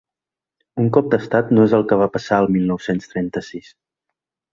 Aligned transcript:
Un 0.83 0.87
cop 0.95 1.11
d’estat 1.11 1.51
no 1.57 1.65
és 1.69 1.75
el 1.79 1.85
que 1.91 1.99
va 2.03 2.07
passar 2.15 2.39
el 2.45 2.49
mil 2.55 2.65
nou-cents 2.73 3.13
trenta-sis. 3.13 3.69